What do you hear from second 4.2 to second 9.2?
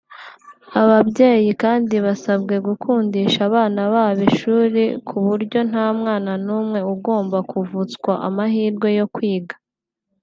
ishuri ku buryo nta mwana n’umwe ugomba kuvutswa amahirwe yo